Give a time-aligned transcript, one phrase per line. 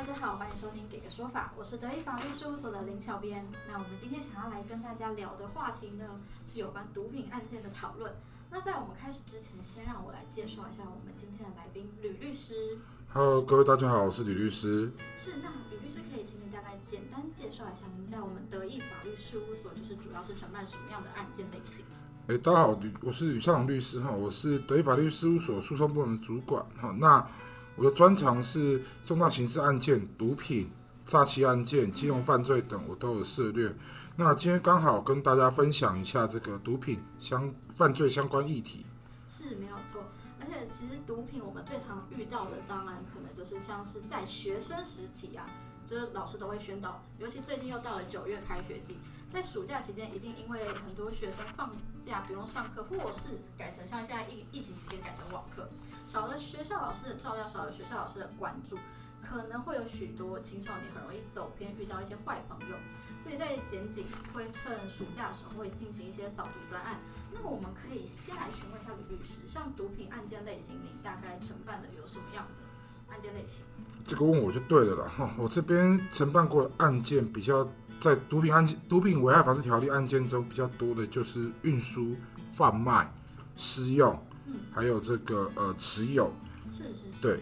[0.00, 3.46] 大家好，欢迎收听《给个说法》，我是德意法律事务所的林小编。
[3.68, 8.10] 那我们今天想要来跟大家聊的话题呢，是有关毒品案件的讨论。
[8.50, 12.78] 那在我们开始之前，先让我来介绍一下我们今天的来宾吕律师。
[13.12, 14.90] Hello，各位大家好，我是吕律师。
[15.18, 21.84] 是，那吕律师可以请你大概简单介绍一下您在我们德意法律事务所就是主要是承办什么样的案件类型？
[22.26, 26.90] 哎，大家好，吕我是吕尚龙律师哈，我是德意法律事务所诉讼部门的主管哈。
[26.98, 27.28] 那
[27.76, 30.70] 我的专长是重大刑事案件、毒品、
[31.06, 33.72] 诈欺案件、金融犯罪等，我都有涉猎。
[34.16, 38.84] 那今天刚好跟大家分享一下这个毒品相犯罪相关议题。
[39.26, 40.02] 是没有错，
[40.40, 45.46] 而且其实毒品我们最常遇到的，当然可能就是像是在学生时期啊，
[45.86, 48.98] 就是老师都会宣导，尤其最近又到了九月开学季，
[49.30, 51.70] 在暑假期间，一定因为很多学生放
[52.04, 55.68] 假不用上课，或是改成像现在疫疫情期间改成网课，
[56.04, 58.76] 少了学校老师的照料，少了学校老师的关注，
[59.22, 62.76] 可能会有许多青少年很容易走偏，遇到一些坏朋友。
[63.22, 66.98] 所以在检警会趁暑假的时候会进行一些扫毒专案。
[67.32, 73.62] 那么我们可以先来询问一下吕律师，像毒品案件类型，你大概承办的有什么样的案件类型？
[74.04, 77.62] 这个问我就对了啦哈，我这边承办过的案件比较
[78.00, 82.16] 在毒品案件、毒品危害防治条例案件中比较多的就是运输、
[82.50, 83.12] 贩卖、
[83.56, 86.32] 私用，嗯还有这个呃持有。
[86.72, 87.04] 是是是。
[87.20, 87.40] 对。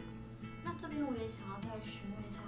[0.64, 2.40] 那这边我也想要再询问一下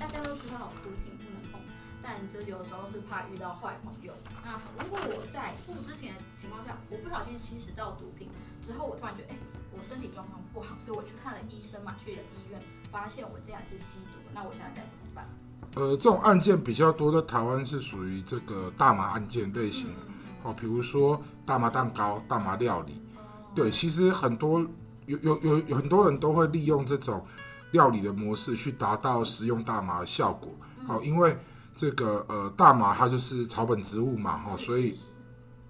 [0.00, 1.60] 大家都知道毒品不能碰，
[2.02, 4.12] 但就有时候是怕遇到坏朋友。
[4.42, 8.28] 那如果我在不知情的情况下，我不小心吸食到毒品
[8.60, 9.36] 之后，我突然觉得，哎、
[9.70, 12.60] 我身体状况不好，所以我去看了医生嘛，去了医院，
[12.90, 15.28] 发现我竟然是吸毒，那我现在该怎么办？
[15.76, 22.92] 呃，这种案件比较多，的台湾是属于这个大麻案件类型嗯哦，比如说大麻蛋糕、大麻料理。
[23.16, 23.20] 哦
[23.54, 24.60] 对，其实很多
[25.06, 27.24] 有有有有很多人都会利用这种
[27.70, 30.48] 料理的模式去达到食用大麻的效果。
[30.86, 31.36] 好、因为
[31.74, 34.98] 这个呃大麻它就是草本植物嘛，哈、所以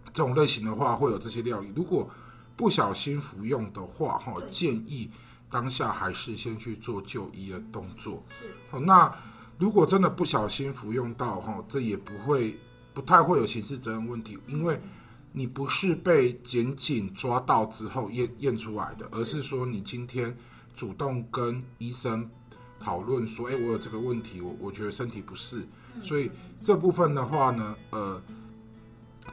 [0.06, 1.73] 这种类型的话会有这些料理。
[1.77, 2.09] 如果
[2.56, 5.11] 不小心服用的话，哈、对建议
[5.50, 8.23] 当下还是先去做就医的动作。
[8.41, 9.12] 是好，那
[9.59, 12.59] 如果真的不小心服用到哈，这也不会
[12.93, 14.81] 不太会有刑事责任问题，因为
[15.33, 20.37] 你不是被检警抓到之后验验出来的，而是说你今天
[20.75, 22.29] 主动跟医生
[22.81, 25.67] 讨论说，哎、我有这个问题，我我觉得身体不适，
[26.03, 28.23] 所以这部分的话呢，呃。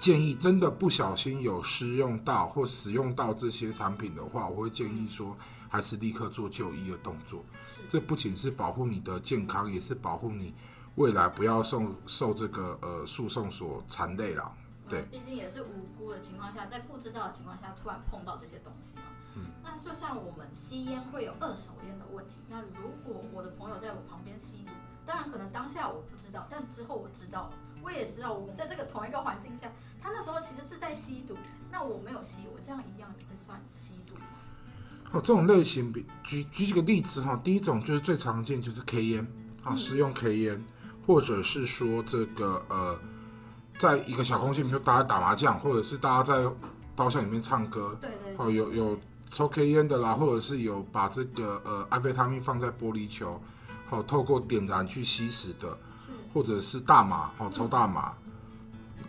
[0.02, 5.38] 建议真的不小心有施用到或使用到这些产品的话，我会建议说，
[5.70, 7.46] 还是立刻做就医的动作。
[7.64, 10.56] 是这不仅是保护你的健康，也是保护你
[10.96, 14.52] 未来不要受受这个呃诉讼所缠累了。
[14.90, 19.04] 对嗯毕竟也是无辜的情况下，在不知道的情况下突然碰到这些东西嘛。
[19.36, 24.72] 嗯那就像我们吸烟会有二手烟的问题，那如果我的朋友在我旁边吸毒，
[25.06, 27.50] 当然可能当下我不知道，但之后我知道，
[27.82, 31.36] 我也知道我们在这个同一个环境下，他那时候其实是在吸毒，
[31.72, 34.22] 那我没有吸，我这样一样也会算吸毒吗？
[35.12, 39.24] 哦，这种类型比举举几个例子哈，第一种就是最常见就是 K 烟
[39.64, 40.64] 啊，嗯食用 K 烟，
[41.06, 42.98] 或者是说这个呃，
[43.78, 46.50] 在一个小空间，比如说大家打麻将，或者是大家在
[46.96, 53.42] 包厢里面唱歌，对对哦，有有抽 K 烟的啦，或者是有把这个呃安非他命放在玻璃球，
[53.92, 55.70] 哦，透过点燃去吸食的，
[56.04, 58.14] 是或者是大麻，哦，抽大麻，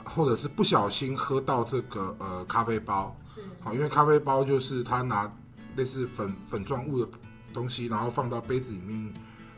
[0.05, 5.33] 或者是不小心喝到这个呃咖啡包，是好，因为咖啡包就是他拿
[5.77, 7.09] 类似粉粉状物的
[7.55, 9.13] 东西，然后放到杯子里面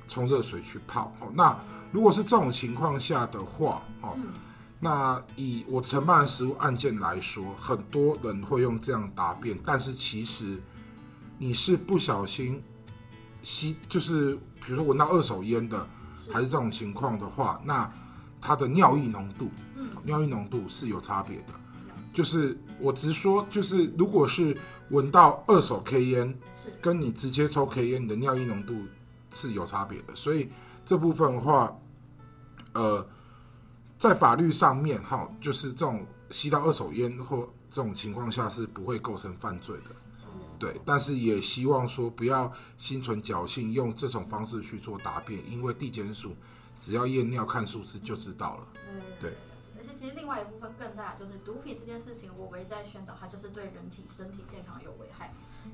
[0.06, 1.12] 冲热水去泡。
[1.18, 1.58] 好，那
[1.90, 4.28] 如果是这种情况下的话，哦，嗯
[4.80, 10.60] 那以我承办的实务案件来说，很多人会用这样答辩，但是其实
[11.38, 12.62] 你是不小心
[13.44, 14.34] 吸，就是
[14.64, 15.86] 比如说闻到二手烟的，
[16.32, 17.88] 还是这种情况的话，那
[18.40, 21.52] 它的尿液浓度，嗯尿液浓度是有差别的。
[22.12, 24.56] 就是我直说，就是如果是
[24.90, 28.74] 闻到二手 K 烟，是跟你直接抽 K 烟，你的尿液浓度
[29.32, 30.14] 是有差别的。
[30.14, 30.48] 所以
[30.86, 31.76] 这部分的话，
[32.72, 33.04] 呃，
[33.98, 39.90] 在法律上面哈，就是这种吸到二手烟或这种情况下是不会构成犯罪的。
[40.66, 46.34] 是对，但是也希望说不要心存侥幸，用这种方式去做答辩，因为地检署
[46.80, 48.66] 只要验尿看数字就知道了。
[49.20, 49.36] 对对
[49.76, 55.32] 而且其实另外一部分更大，就是毒品这件事情，我一在宣导，它就是对人体身体健康有危害。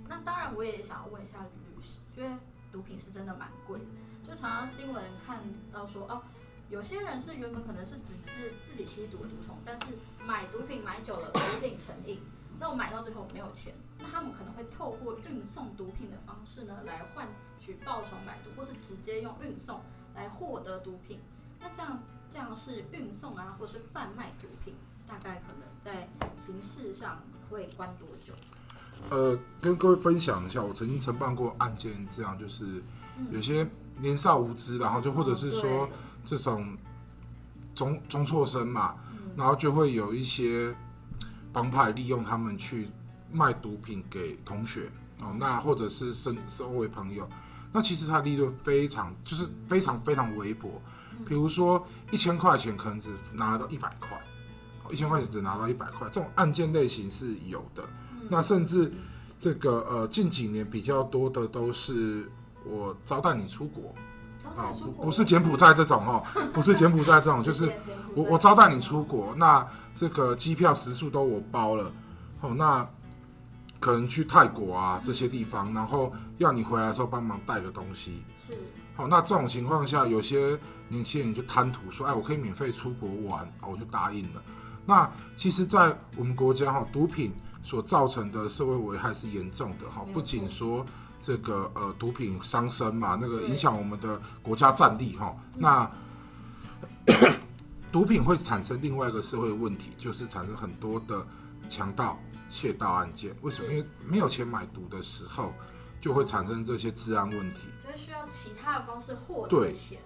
[0.09, 2.37] 那当然，我也想要问一下吕律师，因为
[2.73, 3.85] 毒品是真的蛮贵的，
[4.29, 5.43] 就常常新闻看
[5.73, 6.23] 到说，哦，
[6.69, 9.87] 有些人是原本可能是只是自己吸毒的毒虫，但是
[10.25, 12.21] 买毒品买久了，毒品成瘾，
[12.61, 17.27] 那我买到最后没有钱，那他们可能会透过运送毒品的方式呢，来换
[17.59, 19.81] 取报酬买毒，或是直接用运送
[20.15, 21.21] 来获得毒品。
[21.59, 21.99] 那这样
[22.31, 24.75] 这样是运送啊，或是贩卖毒品，
[25.09, 28.35] 大概可能在刑事上会关多久？
[29.09, 32.83] 呃，跟各位分享一下，我曾经承办过案件，这样就是
[33.31, 33.67] 有些
[33.99, 35.89] 年少无知，然后就或者是说
[36.27, 36.77] 这种
[37.75, 38.97] 中中辍生嘛，
[39.35, 40.77] 然后就会有一些
[41.53, 42.89] 帮派利用他们去
[43.33, 47.29] 卖毒品给同学哦，那或者是身周围朋友，
[47.73, 50.81] 那其实他利润非常就是非常非常微薄，
[51.27, 54.21] 比如说一千块钱可能只拿到一百块，
[54.91, 57.83] 一千块钱只拿到一百块，这种案件类型是有的。
[58.29, 58.93] 那甚至
[59.39, 62.31] 这个呃近几年比较多的都是
[62.65, 63.95] 我招待你出国，
[64.57, 67.73] 啊不不是柬埔寨这种哦，不是柬埔寨这种， 就是
[68.15, 69.67] 我我招待你出国，那
[69.97, 71.93] 这个机票食宿都我包了，
[72.41, 72.87] 哦那
[73.79, 78.53] 可能去泰国啊这些地方，然后要你回来的时候帮忙带个东西，是
[78.97, 80.59] 好那这种情况下，有些
[80.89, 84.43] 年轻人就贪图说，哎我可以免费出国玩，我就答应了。
[84.87, 87.33] 那其实，在我们国家哈，毒品。
[87.63, 90.83] 所造成的社会危害是严重的哈，不仅说
[91.21, 95.37] 这个呃毒品伤身嘛，那个影响我们的国家战力哈。
[95.57, 95.91] 那
[97.93, 101.27] 毒品会产生另外一个社会问题，就是产生很多的
[101.69, 102.19] 强盗
[102.49, 103.35] 窃盗案件。
[103.43, 103.73] 为什么？
[103.73, 105.53] 因为没有钱买毒的时候，
[106.01, 107.69] 就会产生这些治安问题。
[107.83, 109.99] 就需要其他的方式获得钱。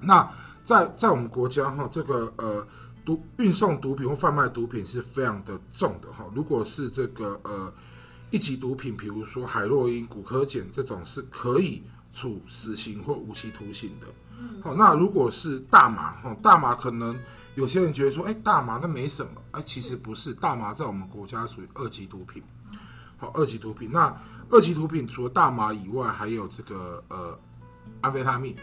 [0.00, 0.30] 那
[0.64, 2.66] 在在我们国家哈，这个呃。
[3.04, 6.24] 毒运送毒品或贩卖毒品是非常的重的哈。
[6.32, 7.74] 如果是这个呃
[8.32, 11.82] 一级毒品，比如说海洛因、古柯碱这种，是可以
[12.14, 14.06] 处死刑或无期徒刑的。
[14.62, 17.14] 好，那如果是大麻哈，大麻可能
[17.54, 22.42] 有些人觉得说，哎，大麻那没什么，哎，其实不是，大麻在我们国家属于二级毒品。
[23.18, 23.90] 好，二级毒品。
[23.92, 24.12] 那
[24.48, 27.38] 二级毒品除了大麻以外，还有这个呃
[28.00, 28.56] 安非他命。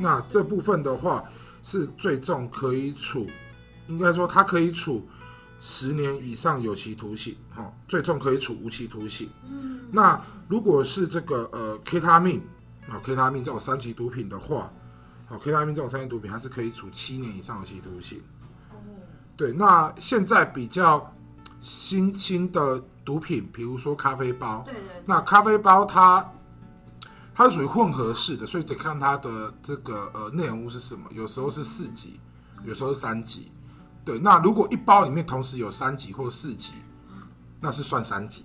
[0.00, 1.22] 那这部分的话
[1.62, 3.28] 是最重，可以处。
[3.86, 5.06] 应该说，它可以处
[5.64, 9.30] 十年以上有期徒刑，哈，最重可以处无期徒刑。
[9.48, 12.42] 嗯，那如果是这个呃 K 他命
[12.88, 14.72] 啊，K 他命这种三级毒品的话，
[15.28, 18.20] 好，K 他命这种三级毒品，它是可以处七年以上有期徒刑。
[18.72, 18.74] 哦，
[19.36, 21.14] 对，那现在比较
[21.60, 26.28] 新兴的毒品，比如说咖啡包，对对，那咖啡包它
[27.32, 32.18] 它是属于混合式的，所以得看它的这个呃内容物是什么，有时候是四级，
[32.64, 33.52] 有时候是三级。
[34.04, 36.72] 对，那如果一包里面同时有三级或四级，
[37.60, 38.44] 那是算三级，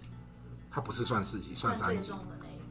[0.69, 2.11] 它不是算四级，算三级。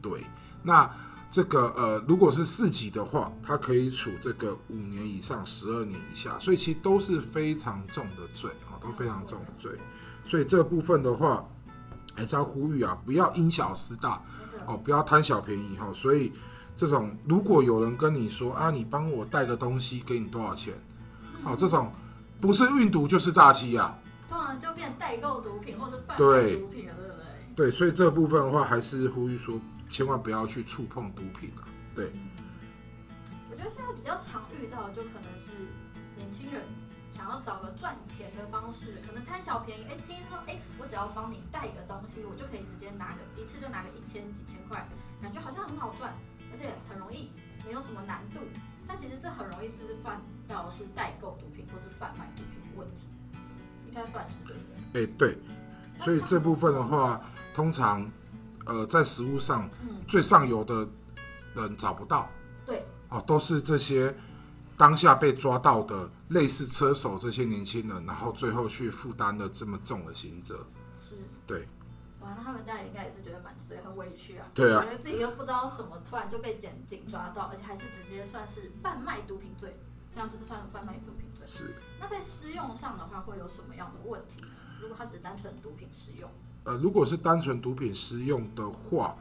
[0.01, 0.25] 对，
[0.63, 0.89] 那
[1.29, 9.71] 这个呃，如果是四级的话，它可以处这个五年以上十二年以下，所以其实都是非常重的罪啊，都非常重的罪。
[10.23, 11.45] 所以这部分的话，
[12.15, 14.23] 还是要呼吁啊，不要因小失大
[14.65, 15.91] 哦，不要贪小便宜哈。
[15.93, 16.31] 所以
[16.73, 20.73] 这种如果有人跟你说啊，你帮我带个东西，给你多少钱？
[21.43, 21.91] 哦，这种。
[22.39, 23.97] 不是运毒就是诈欺啊，
[24.29, 27.25] 通常就变代购毒品或者贩卖毒品了，对不对？
[27.55, 31.67] 对，所以这部分的话，还是呼吁说，千万不要去触碰毒品啊。
[31.95, 32.11] 对。
[33.49, 35.49] 我觉得现在比较常遇到，就可能是
[36.15, 36.61] 年轻人
[37.09, 39.85] 想要找个赚钱的方式，可能贪小便宜。
[39.89, 44.87] 哎，听说哎，我只要帮你带一个东西，我就可以直接拿个一次就拿个一千几千块，
[45.19, 46.13] 感觉好像很好赚，
[46.51, 47.31] 而且很容易，
[47.65, 48.41] 没有什么难度。
[48.87, 53.07] 但其实这很容易是犯到是代购毒品或是贩卖毒品的问题，
[53.87, 55.03] 应该算是对不对？
[55.03, 55.37] 哎，对，
[56.03, 57.21] 所以这部分的话，
[57.53, 58.09] 通常
[58.65, 59.69] 呃在食物上，
[60.07, 60.87] 最上游的
[61.53, 62.29] 人找不到，
[62.65, 64.15] 对，哦，都是这些
[64.77, 70.65] 当下被抓到的类似车手这些年轻人，然后最后去负担了这么重的刑责，
[70.97, 71.15] 是，
[71.45, 71.67] 对。
[72.35, 74.47] 那他们家应该也是觉得蛮衰、很委屈啊。
[74.53, 74.83] 对啊。
[74.83, 79.77] 觉得自己又不知道什么，突然就被检警抓到，而且还是直接算是贩卖毒品罪，
[80.11, 81.45] 这样就是算贩卖毒品罪。
[81.45, 81.75] 是。
[81.99, 84.47] 那在施用上的话，会有什么样的问题呢？
[84.81, 86.29] 如果他只是单纯毒品使用？
[86.63, 89.15] 呃，如果是单纯毒品使用的话，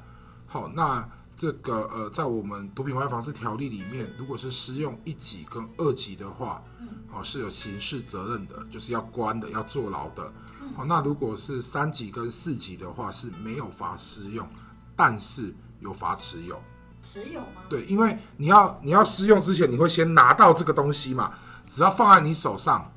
[0.47, 10.33] 好，那这个呃，在我们毒品危害防治条例里面，如果是施用一级跟二级的话，嗯，好是有刑事责任的，就是要关的，要坐牢的。
[10.75, 14.49] 好，那如果是三级跟四级的话是没有罚施用，
[14.97, 16.59] 但是有罚持有。
[17.03, 17.63] 持有吗？
[17.69, 21.35] 对，因为你要你要施用之前，你会先拿到这个东西嘛，
[21.69, 22.91] 只要放在你手上，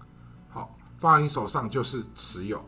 [0.50, 2.68] 好，放在你手上就是持有。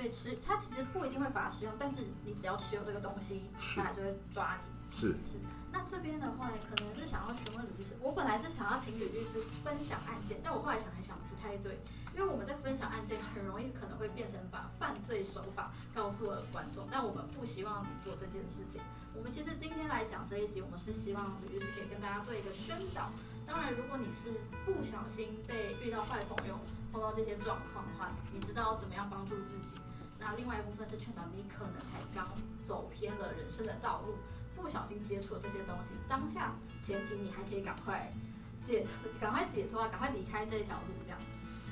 [0.00, 0.08] 哦，了解。
[0.08, 4.96] 所以持它其实不一定会罚使用，但是你只要持有这个东西，它就会抓你。
[4.96, 5.38] 是是。
[5.72, 11.78] 那这边的话，可能是想要询问吕律师，我本来是想要请吕律师分享案件，但我后来想一想不太对。
[12.12, 18.80] 因为我们在分享案件，很容易可能会变成把犯罪手法告诉了观众，但我们不希望你做这件事情。
[19.14, 23.10] 我我们其实今天来讲这一集，我们是希望吕律师可以跟大家做一个宣导。
[23.46, 26.58] 当然，如果你是不小心被遇到坏朋友
[26.90, 29.76] 碰到这些状况的话，你知道怎么样帮助自己。
[30.20, 32.28] 那另外一部分是劝导你可能才刚
[32.62, 34.14] 走偏了人生的道路，
[34.54, 38.12] 不小心接触了这些东西，当下前提你还可以赶快
[38.62, 38.86] 解
[39.20, 41.18] 赶快解脱啊，赶快离开这一条路这样。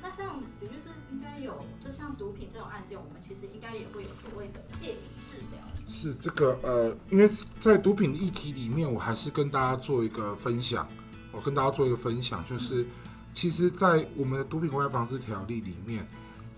[0.01, 5.59] 那像也就是应该有，就像毒品这种案件，我们其实应该也会有所谓的戒瘾治疗。
[5.89, 7.29] 是这个呃，因为
[7.61, 10.89] 在毒品议题里面，我还是跟大家做一个分享。
[11.33, 12.87] 我跟大家做一个分享，就是
[13.35, 16.07] 其实，在我们的毒品危害防治条例里面，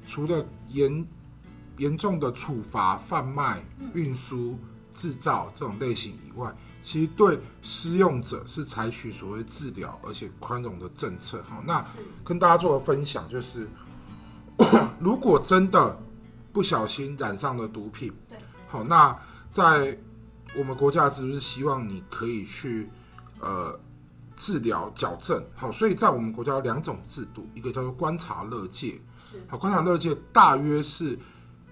[0.06, 1.04] 除了严
[1.80, 4.58] 严重的处罚贩卖、运输、
[4.94, 11.42] 制造这种类型以外，其实对施用者是采取所谓治疗而且宽容的政策。
[11.48, 11.82] 好，那
[12.22, 13.66] 跟大家做个分享，就是
[15.00, 15.98] 如果真的
[16.52, 18.36] 不小心染上了毒品，对，
[18.68, 19.18] 好，那
[19.50, 19.98] 在
[20.58, 22.90] 我们国家是不是希望你可以去
[23.40, 23.80] 呃
[24.36, 25.42] 治疗矫正？
[25.54, 31.18] 好，所以在我们国家有两种制度，一个叫做观察乐戒，是好，观察乐界大约是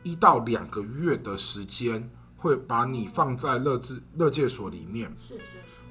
[0.02, 5.12] 一到两个月的时间，会把你放在乐治乐戒所里面。
[5.18, 5.42] 是是，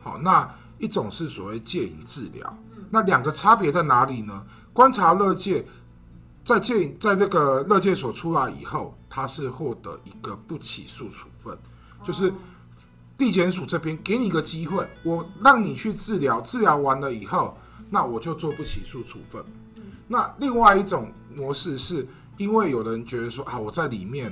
[0.01, 2.57] 好，那一种是所谓戒瘾治疗，
[2.89, 4.45] 那两个差别在哪里呢？
[4.73, 5.65] 观察乐戒
[6.45, 11.57] 在戒瘾在这个乐戒所出来以后，他是获得一个不起诉处分，
[12.03, 12.31] 就是
[13.17, 17.57] 地检署这边给你一个机会，我让你去治疗，治疗完了以后，
[17.89, 19.43] 那我就做不起诉处分。
[20.07, 22.07] 那另外一种模式是
[22.37, 24.31] 因为有人觉得说啊，我在里面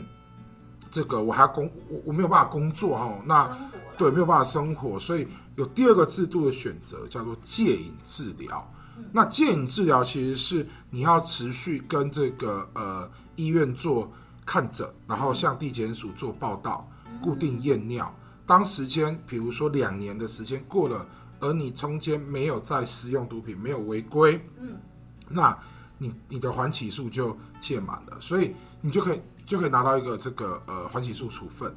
[0.90, 3.58] 这个我还要工，我我没有办法工作哈，那
[3.98, 8.66] 对，没有办法生活，所以有第二个制度的选择，叫做戒瘾治疗。
[9.12, 14.10] 那戒瘾治疗其实是你要持续跟这个呃医院做
[14.46, 16.90] 看诊，然后向地检署做报道，
[17.22, 18.14] 固定验尿。
[18.46, 21.06] 当时间，比如说两年的时间过了，
[21.40, 24.80] 而你中间没有再使用毒品，没有违规，嗯，
[25.28, 25.58] 那
[25.98, 31.74] 你你的缓起诉就届满了，所以你就可以就可以拿到一个这个呃缓起诉处分。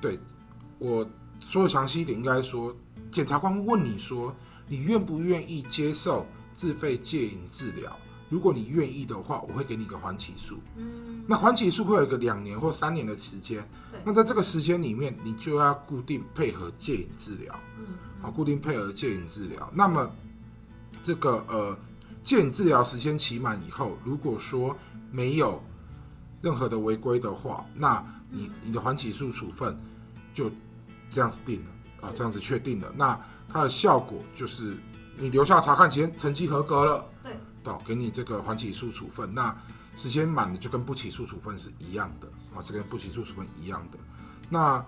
[0.00, 0.18] 对
[0.78, 1.06] 我
[1.40, 2.74] 说的详细一点，应该说，
[3.12, 4.34] 检察官问你说，
[4.66, 7.94] 你愿不愿意接受自费戒瘾治疗？
[8.30, 10.56] 如果你愿意的话，我会给你一个缓起诉。
[10.76, 14.00] 嗯，那缓起诉会有一个两年或三年的时间对。
[14.04, 17.58] 那在这个时间里面，你就要固定配合戒瘾治疗。
[17.78, 17.86] 嗯，
[18.22, 19.68] 好，固定配合戒瘾治疗。
[19.74, 20.08] 那么
[21.02, 21.76] 这个呃
[22.22, 24.76] 戒瘾治疗时间期满以后，如果说
[25.10, 25.62] 没有
[26.42, 29.78] 任何的违规的话，那你你的缓起诉处分
[30.32, 30.50] 就
[31.10, 31.70] 这样子定了
[32.02, 32.92] 啊，这样子确定了。
[32.96, 34.76] 那它的效果就是
[35.16, 39.34] 你留下查看前成绩合格了，对，到给你这个缓起诉处分。
[39.34, 39.56] 那
[39.96, 43.98] 时间满了就跟不起诉处分是一样的啊，是跟不起诉处分一样的。
[44.48, 44.84] 那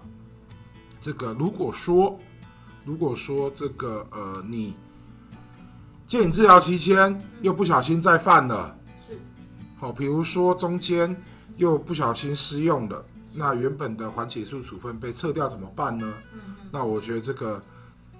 [1.00, 2.18] 这个如果说
[2.84, 4.76] 如果说这个呃你
[6.12, 9.18] 戒瘾治疗期间又不小心再犯了，是
[9.78, 11.16] 好，比如说中间
[11.56, 13.02] 又不小心失用了，
[13.32, 16.12] 那原本的缓起诉处分被撤掉怎么办呢？
[16.34, 17.64] 嗯嗯，那我觉得这个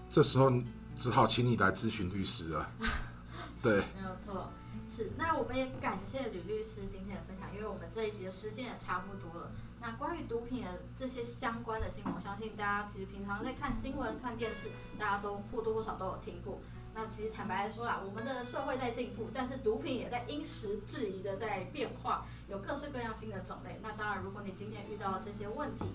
[0.08, 0.50] 这时候
[0.96, 2.66] 只好请你来咨询律师了。
[3.62, 4.48] 对，没有错。
[4.88, 9.52] 是，那我们也感谢吕律师今天的分享，因为我们这一集的时间也差不多了。
[9.82, 14.68] 那关于毒品的这些相关的新闻，我相信大家其实平常在看新闻、看电视，
[14.98, 16.58] 大家都或多或少都有听过。
[16.94, 23.80] 那其实坦白来说啦，我们的社会在进步，但是毒品也在因时制宜的在变化，有各式各样新的种类。
[23.82, 25.86] 那当然，如果你今天遇到这些问题，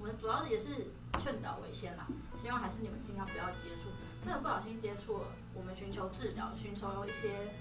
[0.00, 0.86] 我们主要也是
[1.18, 3.90] 劝导为先啦，希望还是你们尽量不要接触。
[4.22, 7.52] 真的不小心接触了，我们寻求治疗，寻求一些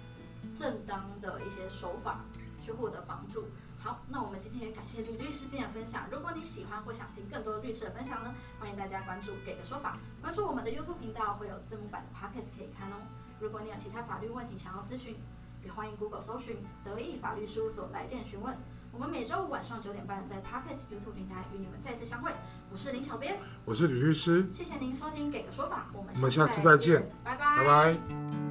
[0.58, 2.24] 正当的一些手法
[2.64, 3.46] 去获得帮助。
[3.86, 6.10] 好，那我们今天也感谢吕律师今天的分享。
[6.12, 12.96] 如果你喜欢或想听更多律师的分享呢，欢迎大家关注“给个说法”，关注我们的 YouTube 频道，会有字幕版的 Podcast 可以看哦。
[13.39, 15.15] 如果你有其他法律问题想要咨询，
[15.63, 18.58] 也欢迎 Google 搜寻“德意法律事务所”来电询问。
[18.92, 22.32] 我们每周五晚上九点半在 Podcast YouTube 平台与你们再次相会。
[22.72, 28.45] 我是林小编，我是吕律师，谢谢您收听“给个说法”，我们我们下次再见，拜拜拜。